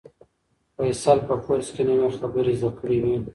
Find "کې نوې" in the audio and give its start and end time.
1.75-2.09